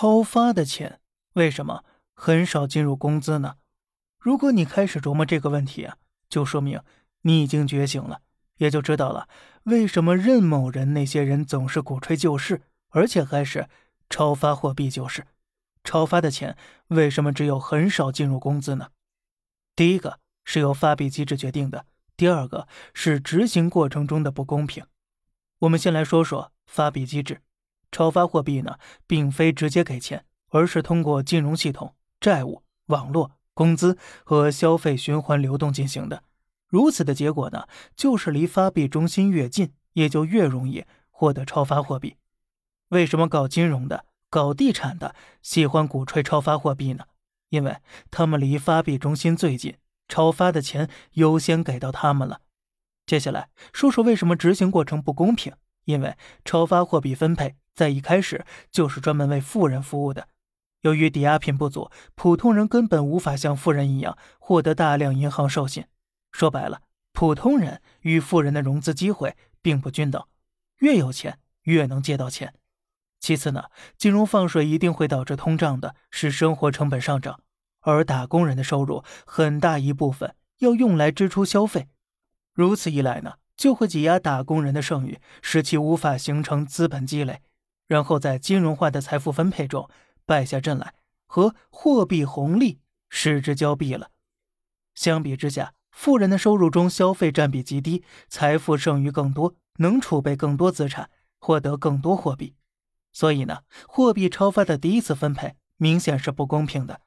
[0.00, 0.98] 超发的钱
[1.34, 3.56] 为什么很少进入工资呢？
[4.18, 6.80] 如果你开始琢磨这个问题啊，就说明
[7.20, 8.22] 你已经觉醒了，
[8.56, 9.28] 也就知道了
[9.64, 13.68] 为什么任某人那些人总是鼓吹救市，而且还是
[14.08, 15.26] 超发货币救市。
[15.84, 16.56] 超发的钱
[16.86, 18.88] 为什么只有很少进入工资呢？
[19.76, 21.84] 第一个是由发币机制决定的，
[22.16, 24.82] 第二个是执行过程中的不公平。
[25.58, 27.42] 我们先来说说发币机制。
[27.92, 28.76] 超发货币呢，
[29.06, 36.22] 并非直接给钱，而是通过金融系统、债务、网络、工资和消费循环流动进行的。
[36.68, 37.66] 如此的结果呢，
[37.96, 42.16] 就是离发币中心越近，也就越容易获得超发货币。
[42.88, 44.06] 为什么搞金融的？
[44.28, 47.04] 搞地产的喜欢鼓吹超发货币呢，
[47.48, 47.78] 因为
[48.12, 52.40] 他们离发币中心最近，超发的钱优先给到他们了。
[53.04, 55.52] 接下来说说为什么执行过程不公平，
[55.84, 60.28] 因为超发货币分配在一开始就是专门为富人服务的，
[60.82, 65.86] 由于抵押品不足，普通人根本无法像富人一样获得大量银行授信。
[66.30, 66.82] 说白了，
[67.14, 70.22] 普通人与富人的融资机会并不均等，
[70.80, 72.52] 越有钱越能借到钱。
[73.18, 73.64] 其次呢，
[73.96, 77.40] 金融放水一定会导致通胀的，使生活成本上涨，
[77.80, 81.88] 而打工人的收入很大一部分要用来支出消费，
[82.52, 87.40] 如此一来呢，就会挤压打工人的剩余，使其无法形成资本积累，
[87.90, 89.90] 然后在金融化的财富分配中
[90.24, 90.94] 败下阵来，
[91.26, 94.12] 和货币红利失之交臂了。
[94.94, 102.54] 相比之下，富人的收入中消费占比极低，财富剩余更多，能储备更多资产，获得更多货币。
[103.12, 107.00] 所以呢，货币超发的第一次分配明显是不公平的，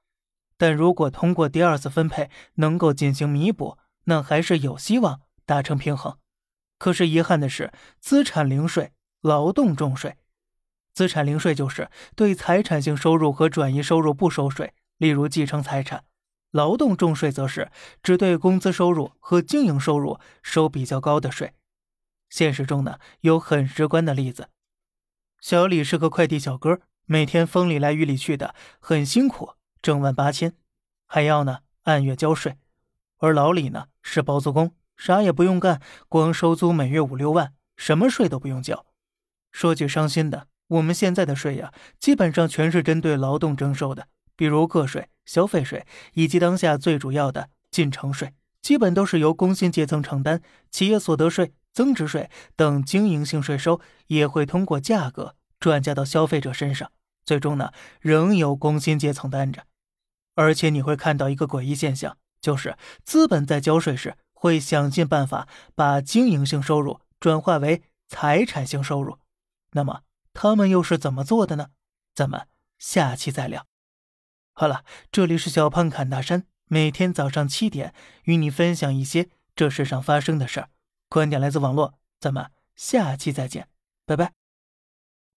[0.57, 6.17] 但如果通过第二次分配能够进行弥补，那还是有希望达成平衡。
[6.77, 10.17] 可是遗憾的是，资产零税、劳动重税。
[10.93, 16.01] 资产零税就是对财产性收入和转移收入不收税，例如继承财产；
[16.51, 17.71] 劳动重税则是
[18.03, 21.53] 只对工资收入和经营收入收比较高的税。
[22.29, 24.49] 现实中呢，有很直观的例子。
[25.39, 30.55] 小李是个快递小哥，每天风里来雨里去的，很辛苦，挣万八千，
[31.05, 32.57] 还要呢按月交税。
[33.17, 38.85] 而老李呢是包租公，啥也不用干，光收租每月五六万，什么税都不用交。
[39.51, 51.53] 说句伤心的，我们现在的税呀，基本上全是针对劳动征收的，比如个税、消费税，以及当下最主要的进城税，基本都是由工薪阶层承担，企业所得税。
[51.73, 56.91] 增值税等经营性税收也会通过价格转嫁到消费者身上，
[57.25, 59.63] 最终呢仍由工薪阶层担着。
[60.35, 69.17] 而且你会看到一个诡异现象，就是资本在交税时会想尽办法把经营性收入转化为财产性收入。
[69.71, 70.01] 那么
[70.33, 71.67] 他们又是怎么做的呢？
[72.13, 73.65] 咱们下期再聊。
[74.53, 80.69] 好了，这里是小胖侃大山，每天早上七点与你分享一些这世上发生的事儿。
[81.09, 83.67] 观点来自网络，咱们下期再见，
[84.05, 84.42] 拜拜。